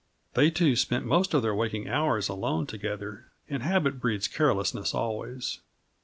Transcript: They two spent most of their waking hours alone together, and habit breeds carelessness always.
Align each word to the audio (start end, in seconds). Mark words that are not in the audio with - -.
They 0.33 0.49
two 0.49 0.75
spent 0.75 1.05
most 1.05 1.35
of 1.35 1.43
their 1.43 1.53
waking 1.53 1.87
hours 1.87 2.27
alone 2.27 2.65
together, 2.65 3.25
and 3.47 3.61
habit 3.61 3.99
breeds 3.99 4.27
carelessness 4.27 4.95
always. 4.95 5.59